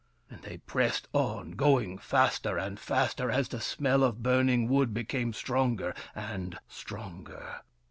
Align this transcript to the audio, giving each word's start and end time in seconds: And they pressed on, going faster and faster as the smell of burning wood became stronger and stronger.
And 0.31 0.41
they 0.41 0.57
pressed 0.57 1.07
on, 1.13 1.51
going 1.51 1.99
faster 1.99 2.57
and 2.57 2.79
faster 2.79 3.29
as 3.29 3.49
the 3.49 3.61
smell 3.61 4.03
of 4.03 4.23
burning 4.23 4.67
wood 4.67 4.95
became 4.95 5.31
stronger 5.31 5.93
and 6.15 6.57
stronger. 6.67 7.57